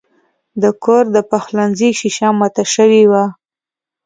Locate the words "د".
0.61-0.63, 1.15-1.17